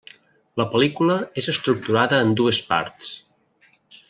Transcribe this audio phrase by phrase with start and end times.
[0.61, 3.13] La pel·lícula és estructurada en dues parts.